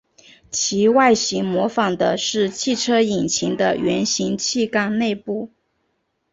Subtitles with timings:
[0.49, 5.51] 其外形模仿的是汽车引擎的圆形汽缸内部。